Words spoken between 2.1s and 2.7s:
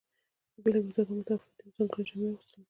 اغوستل کیږي.